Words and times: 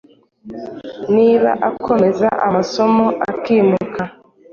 niba 1.15 1.51
akomeza 1.69 2.27
amasomo 2.47 3.05
akimuka. 3.29 4.03